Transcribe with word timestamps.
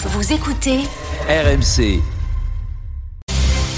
Vous 0.00 0.32
écoutez 0.32 0.78
RMC. 1.28 2.00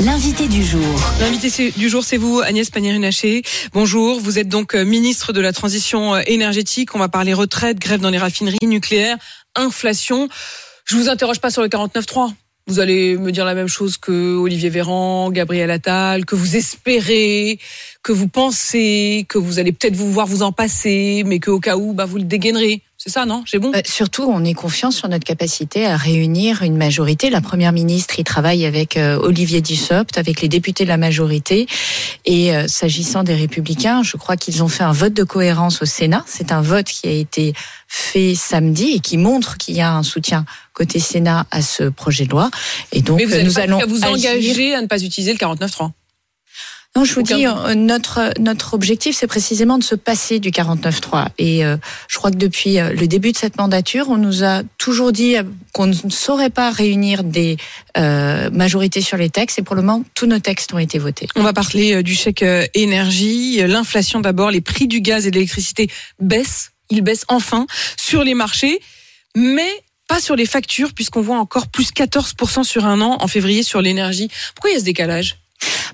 l'invité 0.04 0.48
du 0.48 0.62
jour. 0.62 0.82
L'invité 1.18 1.72
du 1.74 1.88
jour, 1.88 2.04
c'est 2.04 2.18
vous, 2.18 2.40
Agnès 2.44 2.68
Pannier-Runacher. 2.68 3.42
Bonjour, 3.72 4.20
vous 4.20 4.38
êtes 4.38 4.48
donc 4.48 4.74
euh, 4.74 4.84
ministre 4.84 5.32
de 5.32 5.40
la 5.40 5.54
Transition 5.54 6.16
euh, 6.16 6.20
énergétique. 6.26 6.94
On 6.94 6.98
va 6.98 7.08
parler 7.08 7.32
retraite, 7.32 7.78
grève 7.78 8.00
dans 8.00 8.10
les 8.10 8.18
raffineries 8.18 8.58
nucléaires, 8.66 9.16
inflation. 9.56 10.28
Je 10.84 10.96
vous 10.96 11.08
interroge 11.08 11.40
pas 11.40 11.50
sur 11.50 11.62
le 11.62 11.68
49.3. 11.68 12.34
Vous 12.66 12.80
allez 12.80 13.16
me 13.16 13.32
dire 13.32 13.46
la 13.46 13.54
même 13.54 13.68
chose 13.68 13.96
que 13.96 14.36
Olivier 14.36 14.68
Véran, 14.68 15.30
Gabriel 15.30 15.70
Attal, 15.70 16.26
que 16.26 16.34
vous 16.34 16.54
espérez, 16.54 17.58
que 18.02 18.12
vous 18.12 18.28
pensez, 18.28 19.24
que 19.26 19.38
vous 19.38 19.58
allez 19.58 19.72
peut-être 19.72 19.96
vous 19.96 20.12
voir 20.12 20.26
vous 20.26 20.42
en 20.42 20.52
passer, 20.52 21.22
mais 21.24 21.40
qu'au 21.40 21.60
cas 21.60 21.78
où, 21.78 21.94
bah, 21.94 22.04
vous 22.04 22.18
le 22.18 22.24
dégainerez. 22.24 22.82
C'est 23.02 23.08
ça, 23.08 23.24
non? 23.24 23.42
J'ai 23.46 23.58
bon 23.58 23.72
Euh, 23.74 23.80
Surtout, 23.86 24.24
on 24.24 24.44
est 24.44 24.52
confiant 24.52 24.90
sur 24.90 25.08
notre 25.08 25.24
capacité 25.24 25.86
à 25.86 25.96
réunir 25.96 26.62
une 26.62 26.76
majorité. 26.76 27.30
La 27.30 27.40
première 27.40 27.72
ministre, 27.72 28.18
il 28.18 28.24
travaille 28.24 28.66
avec 28.66 28.98
euh, 28.98 29.16
Olivier 29.16 29.62
Dussopt, 29.62 30.18
avec 30.18 30.42
les 30.42 30.48
députés 30.48 30.84
de 30.84 30.90
la 30.90 30.98
majorité. 30.98 31.66
Et 32.26 32.54
euh, 32.54 32.68
s'agissant 32.68 33.24
des 33.24 33.34
Républicains, 33.34 34.02
je 34.02 34.18
crois 34.18 34.36
qu'ils 34.36 34.62
ont 34.62 34.68
fait 34.68 34.84
un 34.84 34.92
vote 34.92 35.14
de 35.14 35.24
cohérence 35.24 35.80
au 35.80 35.86
Sénat. 35.86 36.22
C'est 36.26 36.52
un 36.52 36.60
vote 36.60 36.88
qui 36.88 37.08
a 37.08 37.12
été 37.12 37.54
fait 37.88 38.34
samedi 38.34 38.90
et 38.90 39.00
qui 39.00 39.16
montre 39.16 39.56
qu'il 39.56 39.76
y 39.76 39.80
a 39.80 39.94
un 39.94 40.02
soutien 40.02 40.44
côté 40.74 40.98
Sénat 40.98 41.46
à 41.50 41.62
ce 41.62 41.84
projet 41.84 42.26
de 42.26 42.30
loi. 42.32 42.50
Et 42.92 43.00
donc, 43.00 43.16
Mais 43.16 43.24
vous 43.24 43.34
euh, 43.34 43.42
nous 43.44 43.54
pas 43.54 43.60
allons 43.62 43.80
vous 43.88 44.04
agir. 44.04 44.30
engager 44.30 44.74
à 44.74 44.82
ne 44.82 44.86
pas 44.88 45.02
utiliser 45.02 45.32
le 45.32 45.38
49.3. 45.38 45.90
Non, 46.96 47.04
je 47.04 47.14
vous 47.14 47.20
Aucun 47.20 47.36
dis, 47.36 47.46
euh, 47.46 47.74
notre 47.76 48.32
notre 48.40 48.74
objectif, 48.74 49.16
c'est 49.16 49.28
précisément 49.28 49.78
de 49.78 49.84
se 49.84 49.94
passer 49.94 50.40
du 50.40 50.50
49.3. 50.50 51.28
Et 51.38 51.64
euh, 51.64 51.76
je 52.08 52.18
crois 52.18 52.32
que 52.32 52.36
depuis 52.36 52.80
euh, 52.80 52.92
le 52.92 53.06
début 53.06 53.30
de 53.30 53.36
cette 53.36 53.58
mandature, 53.58 54.08
on 54.08 54.16
nous 54.16 54.42
a 54.42 54.62
toujours 54.76 55.12
dit 55.12 55.36
euh, 55.36 55.44
qu'on 55.72 55.86
ne 55.86 55.94
saurait 56.08 56.50
pas 56.50 56.70
réunir 56.70 57.22
des 57.22 57.58
euh, 57.96 58.50
majorités 58.50 59.02
sur 59.02 59.16
les 59.16 59.30
textes. 59.30 59.60
Et 59.60 59.62
pour 59.62 59.76
le 59.76 59.82
moment, 59.82 60.04
tous 60.16 60.26
nos 60.26 60.40
textes 60.40 60.74
ont 60.74 60.78
été 60.78 60.98
votés. 60.98 61.28
On 61.36 61.44
va 61.44 61.52
parler 61.52 62.02
du 62.02 62.14
chèque 62.14 62.44
énergie, 62.74 63.64
l'inflation 63.68 64.18
d'abord, 64.20 64.50
les 64.50 64.60
prix 64.60 64.88
du 64.88 65.00
gaz 65.00 65.28
et 65.28 65.30
de 65.30 65.36
l'électricité 65.36 65.88
baissent, 66.18 66.72
ils 66.90 67.02
baissent 67.02 67.24
enfin 67.28 67.66
sur 67.96 68.24
les 68.24 68.34
marchés, 68.34 68.80
mais 69.36 69.70
pas 70.08 70.20
sur 70.20 70.34
les 70.34 70.46
factures 70.46 70.92
puisqu'on 70.92 71.20
voit 71.20 71.38
encore 71.38 71.68
plus 71.68 71.92
14% 71.92 72.64
sur 72.64 72.84
un 72.84 73.00
an 73.00 73.18
en 73.20 73.28
février 73.28 73.62
sur 73.62 73.80
l'énergie. 73.80 74.28
Pourquoi 74.56 74.70
il 74.70 74.74
y 74.74 74.76
a 74.76 74.80
ce 74.80 74.84
décalage? 74.84 75.39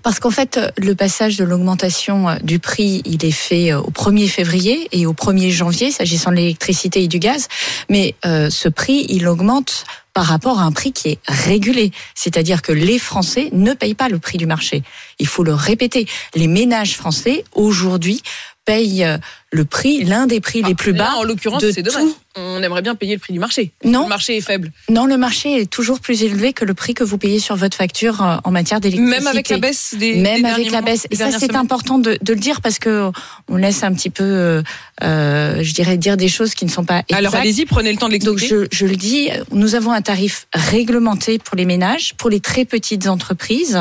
Parce 0.07 0.21
qu'en 0.21 0.31
fait, 0.31 0.61
le 0.79 0.95
passage 0.95 1.37
de 1.37 1.43
l'augmentation 1.43 2.29
euh, 2.29 2.37
du 2.45 2.61
prix, 2.61 3.03
il 3.07 3.25
est 3.25 3.33
fait 3.33 3.73
euh, 3.73 3.81
au 3.81 3.91
1er 3.91 4.29
février 4.29 4.87
et 4.93 5.05
au 5.05 5.13
1er 5.13 5.51
janvier, 5.51 5.91
s'agissant 5.91 6.31
de 6.31 6.37
l'électricité 6.37 7.03
et 7.03 7.09
du 7.09 7.19
gaz. 7.19 7.49
Mais 7.91 8.15
euh, 8.25 8.49
ce 8.49 8.69
prix, 8.69 9.07
il 9.09 9.27
augmente 9.27 9.85
par 10.15 10.27
rapport 10.27 10.61
à 10.61 10.63
un 10.63 10.71
prix 10.71 10.93
qui 10.93 11.09
est 11.09 11.19
régulé. 11.27 11.91
C'est-à-dire 12.15 12.63
que 12.63 12.71
les 12.71 13.01
Français 13.01 13.49
ne 13.51 13.73
payent 13.73 13.97
pas 13.97 14.09
le 14.09 14.21
prix 14.21 14.39
du 14.39 14.47
marché. 14.47 14.85
Il 15.19 15.27
faut 15.27 15.43
le 15.43 15.55
répéter. 15.55 16.07
Les 16.37 16.47
ménages 16.47 16.97
français, 16.97 17.43
aujourd'hui, 17.53 18.23
payent 18.65 19.05
euh, 19.05 19.17
le 19.53 19.65
prix, 19.65 20.03
l'un 20.05 20.27
des 20.27 20.41
prix 20.41 20.63
les 20.63 20.75
plus 20.75 20.93
Là, 20.93 21.05
bas. 21.05 21.15
en 21.19 21.23
l'occurrence, 21.23 21.63
de 21.63 21.71
c'est 21.71 21.83
dommage. 21.83 22.03
tout. 22.03 22.17
On 22.39 22.63
aimerait 22.63 22.83
bien 22.83 22.95
payer 22.95 23.15
le 23.15 23.19
prix 23.21 23.33
du 23.33 23.39
marché. 23.39 23.73
Non. 23.83 24.03
Le 24.03 24.09
marché 24.11 24.37
est 24.37 24.41
faible. 24.43 24.71
Non, 24.91 25.07
le 25.07 25.17
marché 25.17 25.63
est 25.63 25.71
toujours 25.71 26.01
plus 26.01 26.23
élevé 26.23 26.53
que 26.53 26.67
le 26.67 26.75
prix 26.75 26.93
que 26.93 27.03
vous 27.05 27.17
payez 27.17 27.39
sur 27.39 27.57
votre 27.57 27.75
facture 27.77 28.23
euh, 28.23 28.37
en 28.45 28.51
matière 28.51 28.79
d'électricité. 28.81 29.19
Même 29.19 29.27
avec 29.27 29.49
la 29.49 29.57
baisse 29.59 29.95
des 29.97 30.17
même 30.17 30.43
des 30.43 30.49
avec 30.49 30.71
la 30.71 30.83
baisse. 30.83 31.07
Et 31.11 31.17
ça, 31.17 31.31
c'est 31.31 31.55
important 31.55 31.99
de, 31.99 32.19
de 32.21 32.33
le 32.35 32.39
dire 32.41 32.61
parce 32.61 32.79
que 32.79 33.11
on 33.49 33.57
laisse 33.57 33.83
un 33.85 33.95
petit 33.95 34.11
peu, 34.11 34.23
euh, 34.25 34.63
euh, 35.03 35.63
je 35.63 35.73
dirais, 35.73 35.97
dire 35.97 36.19
des 36.19 36.29
choses 36.29 36.55
qui 36.55 36.67
ne 36.67 36.71
sont 36.71 36.85
pas 36.85 36.99
exactes. 37.09 37.15
Alors 37.15 37.35
allez-y, 37.37 37.65
prenez 37.65 37.91
le 37.93 37.97
temps 37.99 38.09
de 38.09 38.19
Donc 38.19 38.39
l'expliquer. 38.41 38.67
je, 38.71 38.77
je 38.77 38.87
le 38.87 38.97
dis, 38.97 39.31
nous 39.53 39.75
avons 39.75 39.93
un 39.93 40.03
tarif 40.03 40.47
réglementé 40.53 41.39
pour 41.39 41.57
les 41.57 41.65
ménages, 41.65 42.13
pour 42.19 42.29
les 42.29 42.41
très 42.41 42.65
petites 42.67 43.07
entreprises, 43.07 43.81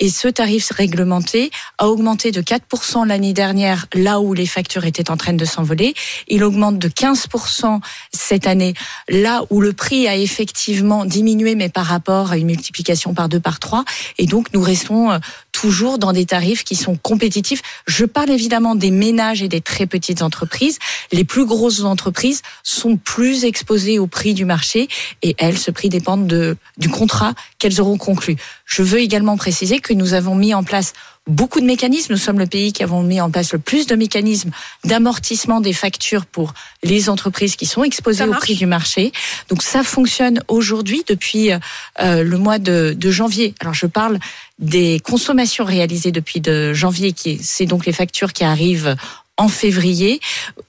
et 0.00 0.08
ce 0.08 0.26
tarif 0.26 0.70
réglementé 0.72 1.50
a 1.78 1.86
augmenté 1.88 2.32
de 2.32 2.40
4% 2.42 3.06
l'année 3.06 3.32
dernière, 3.32 3.86
là 3.94 4.18
où 4.20 4.34
les 4.34 4.46
factures 4.46 4.86
étaient 4.86 5.01
en 5.10 5.16
train 5.16 5.32
de 5.32 5.44
s'envoler. 5.44 5.94
Il 6.28 6.44
augmente 6.44 6.78
de 6.78 6.88
15% 6.88 7.80
cette 8.12 8.46
année, 8.46 8.74
là 9.08 9.42
où 9.50 9.60
le 9.60 9.72
prix 9.72 10.08
a 10.08 10.16
effectivement 10.16 11.04
diminué, 11.04 11.54
mais 11.54 11.68
par 11.68 11.86
rapport 11.86 12.32
à 12.32 12.36
une 12.36 12.46
multiplication 12.46 13.14
par 13.14 13.28
deux, 13.28 13.40
par 13.40 13.58
trois. 13.58 13.84
Et 14.18 14.26
donc 14.26 14.48
nous 14.52 14.62
restons 14.62 15.10
euh, 15.10 15.18
toujours 15.52 15.98
dans 15.98 16.12
des 16.12 16.26
tarifs 16.26 16.64
qui 16.64 16.74
sont 16.74 16.96
compétitifs. 16.96 17.62
Je 17.86 18.04
parle 18.04 18.30
évidemment 18.30 18.74
des 18.74 18.90
ménages 18.90 19.42
et 19.42 19.48
des 19.48 19.60
très 19.60 19.86
petites 19.86 20.22
entreprises. 20.22 20.78
Les 21.12 21.24
plus 21.24 21.46
grosses 21.46 21.84
entreprises 21.84 22.42
sont 22.62 22.96
plus 22.96 23.44
exposées 23.44 23.98
au 23.98 24.06
prix 24.06 24.34
du 24.34 24.44
marché 24.44 24.88
et 25.22 25.34
elles, 25.38 25.58
ce 25.58 25.70
prix 25.70 25.88
dépend 25.88 26.16
de, 26.16 26.56
du 26.78 26.88
contrat 26.88 27.34
qu'elles 27.58 27.80
auront 27.80 27.98
conclu. 27.98 28.36
Je 28.64 28.82
veux 28.82 29.00
également 29.00 29.36
préciser 29.36 29.80
que 29.80 29.92
nous 29.92 30.14
avons 30.14 30.34
mis 30.34 30.54
en 30.54 30.64
place 30.64 30.92
beaucoup 31.26 31.60
de 31.60 31.66
mécanismes. 31.66 32.12
Nous 32.12 32.18
sommes 32.18 32.38
le 32.38 32.46
pays 32.46 32.72
qui 32.72 32.82
avons 32.82 33.02
mis 33.02 33.20
en 33.20 33.30
place 33.30 33.52
le 33.52 33.58
plus 33.58 33.86
de 33.86 33.94
mécanismes 33.94 34.50
d'amortissement 34.84 35.60
des 35.60 35.72
factures 35.72 36.26
pour 36.26 36.52
les 36.82 37.08
entreprises 37.08 37.56
qui 37.56 37.66
sont 37.66 37.84
exposées 37.84 38.24
au 38.24 38.32
prix 38.32 38.56
du 38.56 38.66
marché. 38.66 39.12
Donc 39.48 39.62
ça 39.62 39.82
fonctionne 39.82 40.42
aujourd'hui 40.48 41.04
depuis 41.08 41.52
euh, 41.52 42.22
le 42.22 42.38
mois 42.38 42.58
de, 42.58 42.94
de 42.96 43.10
janvier. 43.10 43.54
Alors 43.60 43.74
je 43.74 43.86
parle 43.86 44.18
des 44.58 45.00
consommations 45.00 45.64
réalisées 45.64 46.12
depuis 46.12 46.40
de 46.40 46.72
janvier, 46.72 47.12
qui 47.12 47.38
c'est 47.42 47.66
donc 47.66 47.86
les 47.86 47.92
factures 47.92 48.32
qui 48.32 48.44
arrivent 48.44 48.96
en 49.36 49.48
février. 49.48 50.20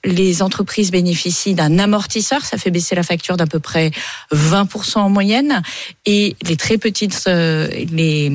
Les 0.04 0.42
entreprises 0.42 0.90
bénéficient 0.90 1.54
d'un 1.54 1.78
amortisseur, 1.78 2.44
ça 2.44 2.58
fait 2.58 2.70
baisser 2.70 2.94
la 2.94 3.02
facture 3.02 3.36
d'à 3.36 3.46
peu 3.46 3.60
près 3.60 3.90
20% 4.32 4.98
en 4.98 5.10
moyenne, 5.10 5.62
et 6.06 6.36
les 6.42 6.56
très 6.56 6.78
petites, 6.78 7.24
euh, 7.26 7.68
les 7.92 8.32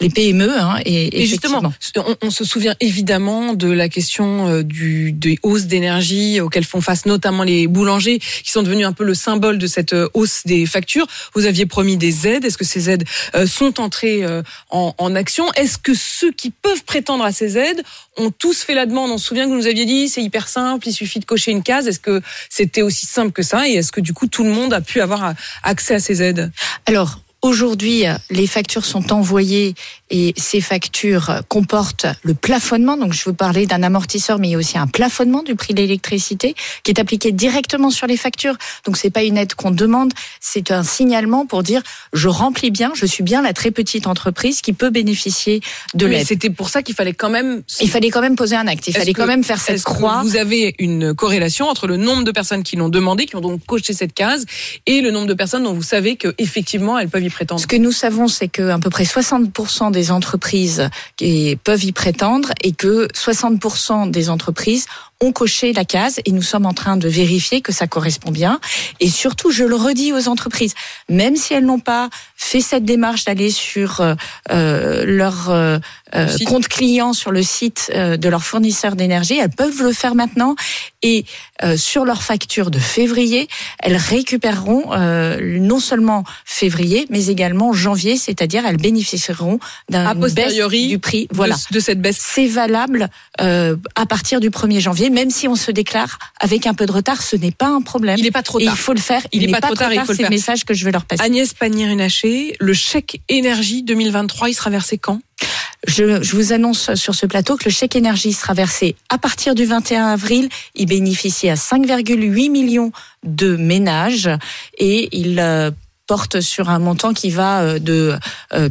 les 0.00 0.08
PME, 0.08 0.50
hein, 0.58 0.78
et, 0.86 1.22
Et 1.22 1.26
justement, 1.26 1.60
on, 1.96 2.16
on 2.22 2.30
se 2.30 2.44
souvient 2.44 2.74
évidemment 2.80 3.52
de 3.52 3.70
la 3.70 3.90
question 3.90 4.48
euh, 4.48 4.62
du, 4.62 5.12
des 5.12 5.38
hausses 5.42 5.66
d'énergie 5.66 6.40
auxquelles 6.40 6.64
font 6.64 6.80
face 6.80 7.04
notamment 7.04 7.42
les 7.42 7.66
boulangers, 7.66 8.18
qui 8.18 8.50
sont 8.50 8.62
devenus 8.62 8.86
un 8.86 8.94
peu 8.94 9.04
le 9.04 9.12
symbole 9.14 9.58
de 9.58 9.66
cette 9.66 9.92
euh, 9.92 10.08
hausse 10.14 10.42
des 10.46 10.64
factures. 10.64 11.06
Vous 11.34 11.44
aviez 11.44 11.66
promis 11.66 11.98
des 11.98 12.26
aides. 12.26 12.46
Est-ce 12.46 12.56
que 12.56 12.64
ces 12.64 12.88
aides 12.88 13.04
euh, 13.34 13.46
sont 13.46 13.78
entrées 13.78 14.24
euh, 14.24 14.42
en, 14.70 14.94
en 14.96 15.14
action? 15.14 15.52
Est-ce 15.52 15.76
que 15.76 15.92
ceux 15.94 16.32
qui 16.32 16.50
peuvent 16.50 16.84
prétendre 16.84 17.24
à 17.24 17.32
ces 17.32 17.58
aides 17.58 17.82
ont 18.16 18.30
tous 18.30 18.62
fait 18.62 18.74
la 18.74 18.86
demande? 18.86 19.10
On 19.10 19.18
se 19.18 19.26
souvient 19.26 19.44
que 19.44 19.50
vous 19.50 19.56
nous 19.58 19.66
aviez 19.66 19.84
dit 19.84 20.08
c'est 20.08 20.22
hyper 20.22 20.48
simple, 20.48 20.88
il 20.88 20.94
suffit 20.94 21.20
de 21.20 21.26
cocher 21.26 21.50
une 21.50 21.62
case. 21.62 21.86
Est-ce 21.88 22.00
que 22.00 22.22
c'était 22.48 22.82
aussi 22.82 23.04
simple 23.04 23.32
que 23.32 23.42
ça? 23.42 23.68
Et 23.68 23.72
est-ce 23.72 23.92
que 23.92 24.00
du 24.00 24.14
coup 24.14 24.28
tout 24.28 24.44
le 24.44 24.50
monde 24.50 24.72
a 24.72 24.80
pu 24.80 25.02
avoir 25.02 25.34
accès 25.62 25.94
à 25.94 26.00
ces 26.00 26.22
aides? 26.22 26.50
Alors, 26.86 27.20
aujourd'hui, 27.42 28.04
les 28.30 28.46
factures 28.46 28.84
sont 28.84 29.12
envoyées 29.12 29.74
et 30.10 30.34
ces 30.36 30.60
factures 30.60 31.42
comportent 31.48 32.06
le 32.22 32.34
plafonnement. 32.34 32.96
Donc, 32.96 33.12
je 33.12 33.22
veux 33.24 33.32
parler 33.32 33.66
d'un 33.66 33.82
amortisseur, 33.82 34.38
mais 34.38 34.48
il 34.48 34.50
y 34.52 34.54
a 34.54 34.58
aussi 34.58 34.76
un 34.78 34.86
plafonnement 34.86 35.42
du 35.42 35.54
prix 35.54 35.74
de 35.74 35.80
l'électricité 35.80 36.54
qui 36.82 36.90
est 36.90 36.98
appliqué 37.00 37.32
directement 37.32 37.90
sur 37.90 38.06
les 38.06 38.16
factures. 38.16 38.56
Donc, 38.86 38.96
c'est 38.96 39.10
pas 39.10 39.22
une 39.22 39.36
aide 39.38 39.54
qu'on 39.54 39.70
demande, 39.70 40.12
c'est 40.40 40.70
un 40.70 40.82
signalement 40.82 41.46
pour 41.46 41.62
dire 41.62 41.82
je 42.12 42.28
remplis 42.28 42.70
bien, 42.70 42.92
je 42.94 43.06
suis 43.06 43.22
bien 43.22 43.42
la 43.42 43.52
très 43.52 43.70
petite 43.70 44.06
entreprise 44.06 44.60
qui 44.62 44.72
peut 44.72 44.90
bénéficier 44.90 45.60
de 45.94 46.06
Mais 46.06 46.16
l'aide. 46.18 46.26
c'était 46.26 46.50
pour 46.50 46.68
ça 46.70 46.82
qu'il 46.82 46.94
fallait 46.94 47.12
quand 47.12 47.30
même 47.30 47.62
Il 47.80 47.90
fallait 47.90 48.10
quand 48.10 48.20
même 48.20 48.36
poser 48.36 48.56
un 48.56 48.66
acte. 48.66 48.88
Il 48.88 48.92
fallait 48.94 49.12
que- 49.12 49.20
quand 49.20 49.26
même 49.26 49.44
faire 49.44 49.60
cette 49.60 49.82
croix. 49.82 50.22
Vous 50.24 50.36
avez 50.36 50.74
une 50.78 51.14
corrélation 51.14 51.68
entre 51.68 51.86
le 51.86 51.96
nombre 51.96 52.24
de 52.24 52.32
personnes 52.32 52.62
qui 52.62 52.76
l'ont 52.76 52.88
demandé, 52.88 53.26
qui 53.26 53.36
ont 53.36 53.40
donc 53.40 53.64
coché 53.66 53.92
cette 53.92 54.14
case, 54.14 54.44
et 54.86 55.00
le 55.02 55.10
nombre 55.10 55.26
de 55.26 55.34
personnes 55.34 55.62
dont 55.64 55.72
vous 55.74 55.82
savez 55.82 56.16
que 56.16 56.34
effectivement 56.38 56.98
elles 56.98 57.08
peuvent 57.08 57.22
y 57.22 57.30
prétendre? 57.30 57.60
Ce 57.60 57.66
que 57.66 57.76
nous 57.76 57.92
savons, 57.92 58.26
c'est 58.28 58.48
que 58.48 58.70
à 58.70 58.78
peu 58.78 58.90
près 58.90 59.04
60% 59.04 59.90
des 59.90 59.99
entreprises 60.10 60.88
qui 61.16 61.58
peuvent 61.62 61.84
y 61.84 61.92
prétendre 61.92 62.50
et 62.62 62.72
que 62.72 63.08
60% 63.08 64.10
des 64.10 64.30
entreprises 64.30 64.86
ont 65.22 65.32
coché 65.32 65.72
la 65.72 65.84
case 65.84 66.20
et 66.24 66.32
nous 66.32 66.42
sommes 66.42 66.66
en 66.66 66.72
train 66.72 66.96
de 66.96 67.08
vérifier 67.08 67.60
que 67.60 67.72
ça 67.72 67.86
correspond 67.86 68.30
bien. 68.30 68.58
Et 69.00 69.08
surtout, 69.08 69.50
je 69.50 69.64
le 69.64 69.76
redis 69.76 70.12
aux 70.12 70.28
entreprises, 70.28 70.74
même 71.08 71.36
si 71.36 71.52
elles 71.52 71.66
n'ont 71.66 71.78
pas 71.78 72.08
fait 72.36 72.60
cette 72.60 72.84
démarche 72.84 73.24
d'aller 73.26 73.50
sur 73.50 74.00
euh, 74.00 74.14
euh, 74.50 75.04
leur 75.04 75.50
euh, 75.50 75.78
euh, 76.14 76.26
compte 76.46 76.68
client 76.68 77.12
sur 77.12 77.30
le 77.32 77.42
site 77.42 77.90
euh, 77.94 78.16
de 78.16 78.28
leur 78.28 78.42
fournisseur 78.42 78.96
d'énergie, 78.96 79.38
elles 79.38 79.50
peuvent 79.50 79.82
le 79.82 79.92
faire 79.92 80.14
maintenant 80.14 80.56
et 81.02 81.24
euh, 81.62 81.76
sur 81.76 82.04
leur 82.04 82.22
facture 82.22 82.70
de 82.70 82.78
février, 82.78 83.48
elles 83.80 83.96
récupéreront 83.96 84.92
euh, 84.92 85.58
non 85.60 85.80
seulement 85.80 86.24
février, 86.44 87.06
mais 87.10 87.26
également 87.26 87.72
janvier, 87.72 88.16
c'est-à-dire 88.16 88.64
elles 88.66 88.76
bénéficieront 88.76 89.58
d'un 89.88 90.14
baisse 90.14 90.54
du 90.54 90.98
prix. 90.98 91.28
Voilà. 91.30 91.56
de, 91.70 91.74
de 91.74 91.80
cette 91.80 92.00
baisse. 92.00 92.18
C'est 92.20 92.46
valable 92.46 93.08
euh, 93.40 93.76
à 93.94 94.06
partir 94.06 94.40
du 94.40 94.50
1er 94.50 94.80
janvier, 94.80 95.09
même 95.12 95.30
si 95.30 95.48
on 95.48 95.56
se 95.56 95.70
déclare 95.70 96.18
avec 96.40 96.66
un 96.66 96.74
peu 96.74 96.86
de 96.86 96.92
retard, 96.92 97.22
ce 97.22 97.36
n'est 97.36 97.50
pas 97.50 97.68
un 97.68 97.82
problème. 97.82 98.16
Il 98.18 98.24
n'est 98.24 98.30
pas 98.30 98.42
trop 98.42 98.60
Et 98.60 98.64
tard. 98.64 98.74
il 98.74 98.78
faut 98.78 98.92
le 98.92 99.00
faire. 99.00 99.22
Il 99.32 99.42
est 99.42 99.46
n'est 99.46 99.52
pas 99.52 99.60
trop 99.60 99.74
tard, 99.74 99.90
le 99.90 100.14
C'est 100.14 100.22
le 100.22 100.28
message 100.28 100.64
que 100.64 100.74
je 100.74 100.84
vais 100.84 100.92
leur 100.92 101.04
passer. 101.04 101.22
Agnès 101.22 101.52
Pannier-Runacher, 101.54 102.56
le 102.58 102.72
chèque 102.74 103.20
énergie 103.28 103.82
2023, 103.82 104.48
il 104.48 104.54
sera 104.54 104.70
versé 104.70 104.98
quand? 104.98 105.20
Je, 105.86 106.22
je, 106.22 106.36
vous 106.36 106.52
annonce 106.52 106.94
sur 106.94 107.14
ce 107.14 107.24
plateau 107.24 107.56
que 107.56 107.64
le 107.64 107.70
chèque 107.70 107.96
énergie 107.96 108.34
sera 108.34 108.52
versé 108.52 108.96
à 109.08 109.16
partir 109.16 109.54
du 109.54 109.64
21 109.64 110.08
avril. 110.08 110.50
Il 110.74 110.86
bénéficie 110.86 111.48
à 111.48 111.54
5,8 111.54 112.50
millions 112.50 112.92
de 113.24 113.56
ménages 113.56 114.28
et 114.76 115.08
il 115.16 115.40
euh, 115.40 115.70
porte 116.10 116.40
sur 116.40 116.70
un 116.70 116.80
montant 116.80 117.14
qui 117.14 117.30
va 117.30 117.60
euh, 117.60 117.78
de 117.78 118.18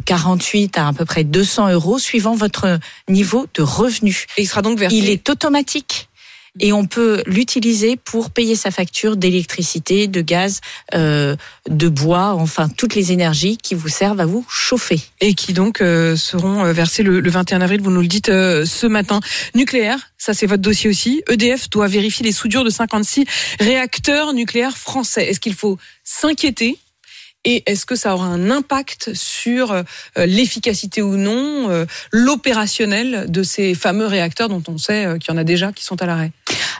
48 0.04 0.76
à 0.76 0.88
à 0.88 0.92
peu 0.92 1.06
près 1.06 1.24
200 1.24 1.70
euros 1.70 1.98
suivant 1.98 2.34
votre 2.34 2.78
niveau 3.08 3.46
de 3.54 3.62
revenu. 3.62 4.26
Et 4.36 4.42
il 4.42 4.46
sera 4.46 4.60
donc 4.60 4.78
versé. 4.78 4.94
Il 4.94 5.08
est 5.08 5.30
automatique 5.30 6.09
et 6.58 6.72
on 6.72 6.84
peut 6.86 7.22
l'utiliser 7.26 7.96
pour 7.96 8.30
payer 8.30 8.56
sa 8.56 8.70
facture 8.70 9.16
d'électricité, 9.16 10.08
de 10.08 10.20
gaz, 10.20 10.60
euh, 10.94 11.36
de 11.68 11.88
bois, 11.88 12.34
enfin 12.34 12.68
toutes 12.68 12.94
les 12.94 13.12
énergies 13.12 13.56
qui 13.56 13.74
vous 13.74 13.88
servent 13.88 14.20
à 14.20 14.26
vous 14.26 14.44
chauffer. 14.48 15.00
Et 15.20 15.34
qui 15.34 15.52
donc 15.52 15.80
euh, 15.80 16.16
seront 16.16 16.64
euh, 16.64 16.72
versées 16.72 17.02
le, 17.02 17.30
21 17.30 17.60
avril, 17.60 17.80
vous 17.80 17.90
nous 17.90 18.00
le 18.00 18.08
dites 18.08 18.26
ce 18.26 18.86
matin. 18.86 19.20
Nucléaire, 19.54 20.10
ça 20.18 20.34
c'est 20.34 20.46
votre 20.46 20.62
dossier 20.62 20.90
aussi. 20.90 21.22
EDF 21.28 21.70
doit 21.70 21.86
vérifier 21.86 22.24
les 22.24 22.32
soudures 22.32 22.64
de 22.64 22.70
56 22.70 23.24
réacteurs 23.60 24.32
nucléaires 24.32 24.76
français. 24.76 25.28
Est-ce 25.28 25.40
qu'il 25.40 25.54
faut 25.54 25.78
s'inquiéter 26.04 26.78
et 27.44 27.62
est-ce 27.64 27.86
que 27.86 27.96
ça 27.96 28.14
aura 28.14 28.26
un 28.26 28.50
impact 28.50 29.14
sur 29.14 29.72
euh, 29.72 29.82
l'efficacité 30.16 31.00
ou 31.00 31.16
non, 31.16 31.70
euh, 31.70 31.86
l'opérationnel 32.12 33.30
de 33.30 33.42
ces 33.42 33.74
fameux 33.74 34.06
réacteurs 34.06 34.50
dont 34.50 34.62
on 34.68 34.76
sait 34.76 35.06
euh, 35.06 35.16
qu'il 35.16 35.32
y 35.32 35.34
en 35.34 35.38
a 35.38 35.44
déjà 35.44 35.72
qui 35.72 35.84
sont 35.84 36.02
à 36.02 36.06
l'arrêt? 36.06 36.32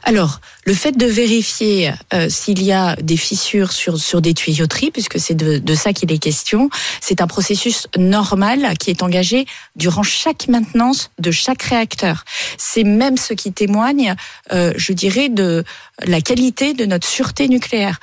Alors, 0.02 0.40
le 0.66 0.74
fait 0.74 0.92
de 0.92 1.06
vérifier 1.06 1.92
s'il 2.30 2.62
y 2.62 2.72
a 2.72 2.96
des 2.96 3.18
fissures 3.18 3.70
sur, 3.70 3.98
sur 3.98 4.22
des 4.22 4.32
tuyauteries, 4.32 4.90
puisque 4.90 5.20
c'est 5.20 5.34
de, 5.34 5.58
de 5.58 5.74
ça 5.74 5.92
qu'il 5.92 6.10
est 6.10 6.18
question, 6.18 6.70
c'est 7.02 7.20
un 7.20 7.26
processus 7.26 7.86
normal 7.98 8.78
qui 8.78 8.88
est 8.88 9.02
engagé 9.02 9.44
durant 9.76 10.02
chaque 10.02 10.48
maintenance 10.48 11.10
de 11.18 11.30
chaque 11.30 11.62
réacteur. 11.62 12.24
C'est 12.56 12.82
même 12.82 13.18
ce 13.18 13.34
qui 13.34 13.52
témoigne, 13.52 14.14
je 14.50 14.92
dirais, 14.94 15.28
de 15.28 15.64
la 16.06 16.22
qualité 16.22 16.72
de 16.72 16.86
notre 16.86 17.06
sûreté 17.06 17.46
nucléaire 17.48 18.00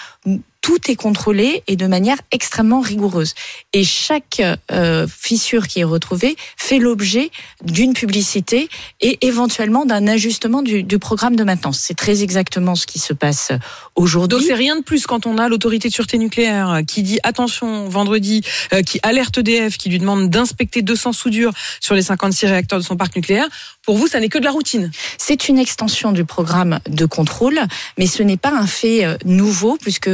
tout 0.68 0.92
est 0.92 0.98
contrôlé 0.98 1.64
et 1.68 1.78
de 1.78 1.88
manière 1.88 2.18
extrêmement 2.34 2.82
rigoureuse. 2.82 3.36
Et 3.72 3.86
chaque 3.86 4.42
euh, 4.70 5.08
fissure 5.08 5.66
qui 5.66 5.80
est 5.80 5.86
retrouvée 5.86 6.36
fait 6.58 6.78
l'objet 6.78 7.32
d'une 7.64 7.94
publicité 7.94 8.68
et 9.00 9.18
éventuellement 9.26 9.86
d'un 9.86 10.10
ajustement 10.10 10.62
du, 10.62 10.84
du, 10.84 11.00
programme 11.00 11.38
de 11.38 11.46
maintenance. 11.46 11.80
C'est 11.80 11.94
très 11.94 12.22
exactement 12.22 12.76
ce 12.76 12.86
qui 12.86 13.00
se 13.00 13.14
passe 13.14 13.54
aujourd'hui. 13.96 14.40
Donc 14.40 14.46
c'est 14.46 14.56
rien 14.56 14.76
de 14.76 14.84
plus 14.84 15.08
quand 15.08 15.26
on 15.26 15.38
a 15.38 15.48
l'autorité 15.48 15.88
de 15.88 15.94
sûreté 15.94 16.18
nucléaire 16.18 16.82
qui 16.86 17.02
dit 17.02 17.20
attention 17.24 17.88
vendredi, 17.88 18.44
euh, 18.74 18.82
qui 18.82 19.00
alerte 19.04 19.38
EDF, 19.38 19.78
qui 19.78 19.88
lui 19.88 20.00
demande 20.00 20.30
d'inspecter 20.30 20.82
200 20.82 21.14
soudures 21.14 21.54
sur 21.80 21.96
les 21.96 22.02
56 22.02 22.46
réacteurs 22.46 22.80
de 22.80 22.84
son 22.84 22.98
parc 22.98 23.16
nucléaire. 23.16 23.48
Pour 23.84 23.96
vous, 23.96 24.08
ça 24.08 24.20
n'est 24.20 24.28
que 24.28 24.38
de 24.38 24.44
la 24.44 24.52
routine. 24.52 24.92
C'est 25.18 25.48
une 25.48 25.60
extension 25.60 26.12
du 26.12 26.26
programme 26.26 26.82
de 26.90 27.06
contrôle, 27.06 27.58
mais 27.98 28.06
ce 28.06 28.22
n'est 28.22 28.36
pas 28.36 28.52
un 28.52 28.68
fait 28.68 29.06
euh, 29.06 29.16
nouveau 29.24 29.78
puisque 29.78 30.10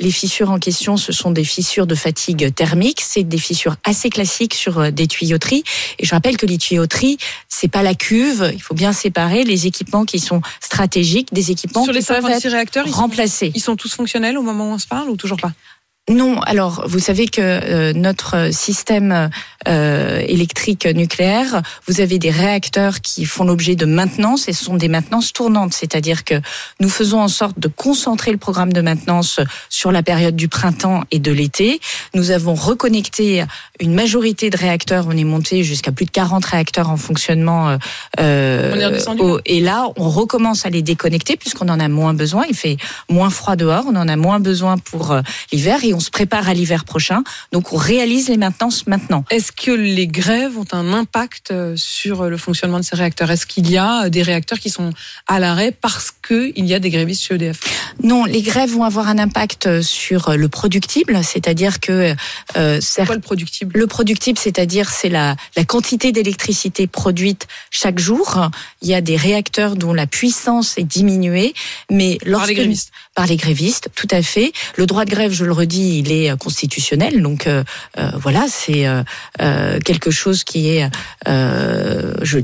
les 0.00 0.10
fissures 0.10 0.50
en 0.50 0.58
question, 0.58 0.96
ce 0.96 1.12
sont 1.12 1.30
des 1.30 1.44
fissures 1.44 1.86
de 1.86 1.94
fatigue 1.94 2.54
thermique. 2.54 3.00
C'est 3.02 3.22
des 3.22 3.38
fissures 3.38 3.76
assez 3.84 4.10
classiques 4.10 4.54
sur 4.54 4.78
euh, 4.78 4.90
des 4.90 5.06
tuyauteries. 5.06 5.64
Et 5.98 6.06
je 6.06 6.14
rappelle 6.14 6.36
que 6.36 6.46
les 6.46 6.58
tuyauteries, 6.58 7.18
c'est 7.48 7.68
pas 7.68 7.82
la 7.82 7.94
cuve. 7.94 8.50
Il 8.52 8.62
faut 8.62 8.74
bien 8.74 8.92
séparer 8.92 9.44
les 9.44 9.66
équipements 9.66 10.04
qui 10.04 10.18
sont 10.18 10.42
stratégiques 10.60 11.32
des 11.32 11.50
équipements 11.50 11.84
sur 11.84 11.92
les 11.92 12.00
qui 12.00 12.06
peuvent 12.06 12.24
être 12.24 12.48
réacteurs, 12.48 12.86
remplacés. 12.90 13.52
Ils 13.54 13.60
sont 13.60 13.76
tous 13.76 13.94
fonctionnels 13.94 14.38
au 14.38 14.42
moment 14.42 14.70
où 14.70 14.74
on 14.74 14.78
se 14.78 14.86
parle 14.86 15.08
ou 15.08 15.16
toujours 15.16 15.38
pas? 15.38 15.52
Non, 16.10 16.40
alors 16.40 16.82
vous 16.88 16.98
savez 16.98 17.28
que 17.28 17.40
euh, 17.40 17.92
notre 17.92 18.52
système 18.52 19.30
électrique 19.66 20.86
nucléaire, 20.86 21.62
vous 21.86 22.00
avez 22.00 22.18
des 22.18 22.30
réacteurs 22.30 23.00
qui 23.00 23.24
font 23.24 23.44
l'objet 23.44 23.76
de 23.76 23.86
maintenance 23.86 24.48
et 24.48 24.52
ce 24.52 24.64
sont 24.64 24.76
des 24.76 24.88
maintenances 24.88 25.32
tournantes, 25.32 25.74
c'est-à-dire 25.74 26.24
que 26.24 26.34
nous 26.80 26.88
faisons 26.88 27.20
en 27.20 27.28
sorte 27.28 27.58
de 27.58 27.68
concentrer 27.68 28.32
le 28.32 28.38
programme 28.38 28.72
de 28.72 28.80
maintenance 28.80 29.40
sur 29.68 29.92
la 29.92 30.02
période 30.02 30.36
du 30.36 30.48
printemps 30.48 31.04
et 31.10 31.18
de 31.18 31.32
l'été. 31.32 31.80
Nous 32.14 32.30
avons 32.30 32.54
reconnecté 32.54 33.44
une 33.80 33.94
majorité 33.94 34.50
de 34.50 34.56
réacteurs, 34.56 35.06
on 35.08 35.16
est 35.16 35.24
monté 35.24 35.62
jusqu'à 35.62 35.92
plus 35.92 36.06
de 36.06 36.10
40 36.10 36.44
réacteurs 36.44 36.90
en 36.90 36.96
fonctionnement. 36.96 37.76
Euh, 38.18 38.90
au, 39.18 39.40
et 39.44 39.60
là, 39.60 39.88
on 39.96 40.08
recommence 40.08 40.66
à 40.66 40.70
les 40.70 40.82
déconnecter 40.82 41.36
puisqu'on 41.36 41.68
en 41.68 41.80
a 41.80 41.88
moins 41.88 42.14
besoin. 42.14 42.44
Il 42.48 42.56
fait 42.56 42.76
moins 43.08 43.30
froid 43.30 43.56
dehors, 43.56 43.84
on 43.86 43.96
en 43.96 44.08
a 44.08 44.16
moins 44.16 44.40
besoin 44.40 44.78
pour 44.78 45.16
l'hiver 45.52 45.82
on 45.92 46.00
se 46.00 46.10
prépare 46.10 46.48
à 46.48 46.54
l'hiver 46.54 46.84
prochain. 46.84 47.22
Donc 47.52 47.72
on 47.72 47.76
réalise 47.76 48.28
les 48.28 48.36
maintenances 48.36 48.86
maintenant. 48.86 49.24
Est-ce 49.30 49.51
que 49.54 49.70
les 49.70 50.06
grèves 50.06 50.58
ont 50.58 50.66
un 50.72 50.92
impact 50.92 51.50
euh, 51.50 51.74
sur 51.76 52.28
le 52.28 52.36
fonctionnement 52.36 52.78
de 52.78 52.84
ces 52.84 52.96
réacteurs? 52.96 53.30
Est-ce 53.30 53.46
qu'il 53.46 53.70
y 53.70 53.78
a 53.78 54.08
des 54.08 54.22
réacteurs 54.22 54.58
qui 54.58 54.70
sont 54.70 54.92
à 55.26 55.38
l'arrêt 55.38 55.72
parce 55.72 56.10
qu'il 56.10 56.66
y 56.66 56.74
a 56.74 56.78
des 56.78 56.90
grévistes 56.90 57.22
chez 57.22 57.34
EDF 57.34 57.60
Non, 58.02 58.24
les 58.24 58.42
grèves 58.42 58.70
vont 58.70 58.84
avoir 58.84 59.08
un 59.08 59.18
impact 59.18 59.82
sur 59.82 60.36
le 60.36 60.48
productible, 60.48 61.22
c'est-à-dire 61.22 61.80
que 61.80 62.14
euh, 62.56 62.78
c'est 62.80 63.06
quoi 63.06 63.14
le 63.14 63.20
productible? 63.20 63.78
Le 63.78 63.86
productible, 63.86 64.38
c'est-à-dire 64.38 64.90
c'est 64.90 65.08
la, 65.08 65.36
la 65.56 65.64
quantité 65.64 66.12
d'électricité 66.12 66.86
produite 66.86 67.46
chaque 67.70 67.98
jour. 67.98 68.48
Il 68.80 68.88
y 68.88 68.94
a 68.94 69.00
des 69.00 69.16
réacteurs 69.16 69.76
dont 69.76 69.92
la 69.92 70.06
puissance 70.06 70.78
est 70.78 70.84
diminuée, 70.84 71.54
mais 71.90 72.18
lorsque 72.24 72.46
par 72.46 72.46
les 72.46 72.54
grévistes, 72.54 72.92
par 73.14 73.26
les 73.26 73.36
grévistes, 73.36 73.88
tout 73.94 74.08
à 74.10 74.22
fait. 74.22 74.52
Le 74.76 74.86
droit 74.86 75.04
de 75.04 75.10
grève, 75.10 75.32
je 75.32 75.44
le 75.44 75.52
redis 75.52 75.98
il 75.98 76.12
est 76.12 76.30
euh, 76.30 76.36
constitutionnel. 76.36 77.22
Donc 77.22 77.46
euh, 77.46 77.64
euh, 77.98 78.10
voilà, 78.16 78.46
c'est 78.48 78.86
quelque 79.84 80.10
chose 80.10 80.44
qui 80.44 80.68
est 80.68 80.88
je, 81.26 82.38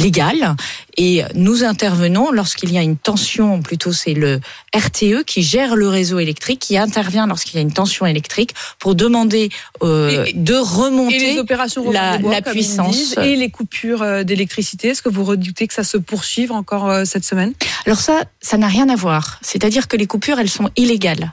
légal. 0.00 0.56
Et 0.96 1.22
nous 1.34 1.64
intervenons 1.64 2.30
lorsqu'il 2.32 2.72
y 2.72 2.78
a 2.78 2.82
une 2.82 2.96
tension, 2.96 3.62
plutôt 3.62 3.92
c'est 3.92 4.14
le 4.14 4.40
RTE 4.74 5.24
qui 5.24 5.42
gère 5.42 5.76
le 5.76 5.88
réseau 5.88 6.18
électrique, 6.18 6.60
qui 6.60 6.76
intervient 6.76 7.26
lorsqu'il 7.26 7.56
y 7.56 7.58
a 7.58 7.62
une 7.62 7.72
tension 7.72 8.06
électrique 8.06 8.54
pour 8.78 8.94
demander 8.94 9.50
de 9.80 10.54
remonter 10.54 11.34
les 11.34 11.38
opérations 11.38 11.90
la, 11.90 12.18
la 12.18 12.42
puissance. 12.42 13.16
et 13.18 13.36
les 13.36 13.50
coupures 13.50 14.24
d'électricité. 14.24 14.88
Est-ce 14.88 15.02
que 15.02 15.08
vous 15.08 15.24
redoutez 15.24 15.66
que 15.66 15.74
ça 15.74 15.84
se 15.84 15.96
poursuive 15.96 16.52
encore 16.52 17.06
cette 17.06 17.24
semaine? 17.24 17.54
Alors 17.86 18.00
ça, 18.00 18.24
ça 18.40 18.58
n'a 18.58 18.68
rien 18.68 18.88
à 18.88 18.96
voir. 18.96 19.38
C'est-à-dire 19.42 19.88
que 19.88 19.96
les 19.96 20.06
coupures, 20.06 20.38
elles 20.38 20.50
sont 20.50 20.70
illégales 20.76 21.32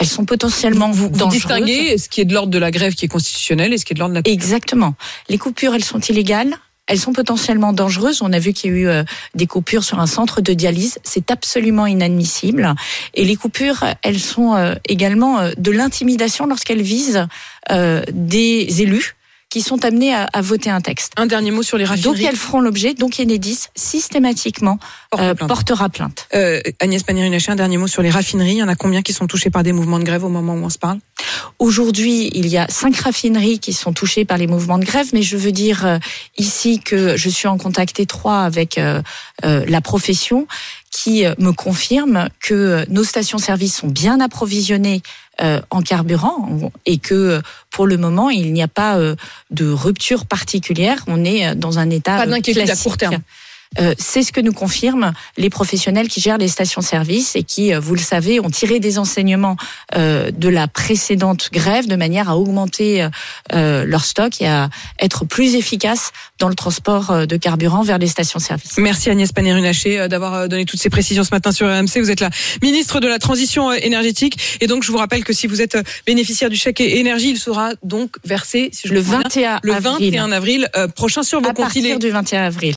elles 0.00 0.08
sont 0.08 0.24
potentiellement 0.24 0.90
vous, 0.90 1.10
vous 1.12 1.28
distinguez 1.28 1.98
ce 1.98 2.08
qui 2.08 2.22
est 2.22 2.24
de 2.24 2.32
l'ordre 2.32 2.50
de 2.50 2.58
la 2.58 2.70
grève 2.70 2.94
qui 2.94 3.04
est 3.04 3.08
constitutionnelle 3.08 3.74
et 3.74 3.78
ce 3.78 3.84
qui 3.84 3.92
est 3.92 3.94
de 3.94 4.00
l'ordre 4.00 4.14
de 4.14 4.18
la 4.18 4.22
coupure? 4.22 4.32
Exactement. 4.32 4.94
Les 5.28 5.36
coupures, 5.36 5.74
elles 5.74 5.84
sont 5.84 6.00
illégales. 6.00 6.56
Elles 6.90 6.98
sont 6.98 7.12
potentiellement 7.12 7.72
dangereuses. 7.72 8.20
On 8.20 8.32
a 8.32 8.40
vu 8.40 8.52
qu'il 8.52 8.72
y 8.72 8.74
a 8.74 8.76
eu 8.76 8.88
euh, 8.88 9.04
des 9.36 9.46
coupures 9.46 9.84
sur 9.84 10.00
un 10.00 10.08
centre 10.08 10.40
de 10.40 10.52
dialyse. 10.52 10.98
C'est 11.04 11.30
absolument 11.30 11.86
inadmissible. 11.86 12.74
Et 13.14 13.24
les 13.24 13.36
coupures, 13.36 13.84
elles 14.02 14.18
sont 14.18 14.56
euh, 14.56 14.74
également 14.88 15.38
euh, 15.38 15.52
de 15.56 15.70
l'intimidation 15.70 16.46
lorsqu'elles 16.46 16.82
visent 16.82 17.28
des 18.12 18.82
élus 18.82 19.14
qui 19.50 19.60
sont 19.60 19.84
amenés 19.84 20.14
à, 20.14 20.24
à, 20.24 20.40
voter 20.40 20.70
un 20.70 20.80
texte. 20.80 21.12
Un 21.16 21.26
dernier 21.26 21.50
mot 21.50 21.62
sur 21.62 21.76
les 21.76 21.84
raffineries. 21.84 22.20
Donc 22.20 22.28
elles 22.28 22.38
feront 22.38 22.60
l'objet, 22.60 22.94
donc 22.94 23.18
Enedis 23.18 23.66
systématiquement 23.74 24.78
Porte 25.10 25.22
euh, 25.22 25.34
portera 25.34 25.88
plainte. 25.88 26.28
Euh, 26.34 26.60
Agnès 26.78 27.02
Pannier-Runacher, 27.02 27.52
un 27.52 27.56
dernier 27.56 27.76
mot 27.76 27.88
sur 27.88 28.02
les 28.02 28.10
raffineries. 28.10 28.52
Il 28.52 28.58
y 28.58 28.62
en 28.62 28.68
a 28.68 28.76
combien 28.76 29.02
qui 29.02 29.12
sont 29.12 29.26
touchées 29.26 29.50
par 29.50 29.64
des 29.64 29.72
mouvements 29.72 29.98
de 29.98 30.04
grève 30.04 30.24
au 30.24 30.28
moment 30.28 30.54
où 30.54 30.64
on 30.64 30.70
se 30.70 30.78
parle? 30.78 31.00
Aujourd'hui, 31.58 32.30
il 32.34 32.46
y 32.46 32.56
a 32.56 32.66
cinq 32.68 32.96
raffineries 32.96 33.58
qui 33.58 33.72
sont 33.72 33.92
touchées 33.92 34.24
par 34.24 34.38
les 34.38 34.46
mouvements 34.46 34.78
de 34.78 34.84
grève, 34.84 35.08
mais 35.12 35.22
je 35.22 35.36
veux 35.36 35.52
dire 35.52 35.86
euh, 35.86 35.98
ici 36.38 36.80
que 36.80 37.16
je 37.16 37.28
suis 37.28 37.48
en 37.48 37.58
contact 37.58 38.00
étroit 38.00 38.40
avec 38.40 38.78
euh, 38.78 39.02
euh, 39.44 39.64
la 39.66 39.80
profession 39.80 40.46
qui 40.90 41.24
me 41.38 41.52
confirme 41.52 42.28
que 42.40 42.84
nos 42.90 43.04
stations-service 43.04 43.76
sont 43.76 43.86
bien 43.86 44.20
approvisionnées 44.20 45.02
en 45.70 45.82
carburant 45.82 46.70
et 46.86 46.98
que 46.98 47.40
pour 47.70 47.86
le 47.86 47.96
moment 47.96 48.30
il 48.30 48.52
n'y 48.52 48.62
a 48.62 48.68
pas 48.68 48.98
de 49.50 49.70
rupture 49.70 50.26
particulière. 50.26 51.02
On 51.06 51.24
est 51.24 51.54
dans 51.54 51.78
un 51.78 51.90
état 51.90 52.18
pas 52.18 52.26
d'inquiétude 52.26 52.68
à 52.68 52.76
court 52.76 52.96
terme. 52.96 53.18
Euh, 53.78 53.94
c'est 53.98 54.22
ce 54.22 54.32
que 54.32 54.40
nous 54.40 54.52
confirment 54.52 55.12
les 55.36 55.48
professionnels 55.48 56.08
qui 56.08 56.20
gèrent 56.20 56.38
les 56.38 56.48
stations-service 56.48 57.36
et 57.36 57.44
qui, 57.44 57.72
euh, 57.72 57.78
vous 57.78 57.94
le 57.94 58.00
savez, 58.00 58.40
ont 58.40 58.50
tiré 58.50 58.80
des 58.80 58.98
enseignements 58.98 59.56
euh, 59.94 60.32
de 60.32 60.48
la 60.48 60.66
précédente 60.66 61.50
grève 61.52 61.86
de 61.86 61.94
manière 61.94 62.28
à 62.28 62.36
augmenter 62.36 63.06
leur 63.52 64.04
stock 64.04 64.40
et 64.40 64.48
à 64.48 64.68
être 64.98 65.24
plus 65.24 65.54
efficaces 65.54 66.12
dans 66.38 66.48
le 66.48 66.54
transport 66.54 67.26
de 67.26 67.36
carburant 67.36 67.82
vers 67.82 67.98
les 67.98 68.06
stations-service. 68.06 68.78
Merci 68.78 69.10
Agnès 69.10 69.30
Pannier-Runacher 69.32 70.08
d'avoir 70.08 70.48
donné 70.48 70.64
toutes 70.64 70.80
ces 70.80 70.90
précisions 70.90 71.24
ce 71.24 71.30
matin 71.32 71.52
sur 71.52 71.66
RMC. 71.66 72.00
Vous 72.00 72.10
êtes 72.10 72.20
la 72.20 72.30
ministre 72.62 73.00
de 73.00 73.08
la 73.08 73.18
Transition 73.18 73.72
énergétique 73.72 74.58
et 74.60 74.66
donc 74.66 74.82
je 74.82 74.90
vous 74.90 74.98
rappelle 74.98 75.24
que 75.24 75.32
si 75.32 75.46
vous 75.46 75.60
êtes 75.60 75.76
bénéficiaire 76.06 76.50
du 76.50 76.56
chèque 76.56 76.80
énergie, 76.80 77.30
il 77.30 77.38
sera 77.38 77.72
donc 77.82 78.16
versé 78.24 78.70
si 78.72 78.88
je 78.88 78.94
le 78.94 79.00
21 79.00 79.60
le 79.62 79.74
21 79.74 80.32
avril, 80.32 80.68
prochain 80.94 81.22
sur 81.22 81.40
vos 81.40 81.48
à 81.48 81.54
partir 81.54 81.98
du 81.98 82.10
21 82.10 82.44
avril. 82.44 82.68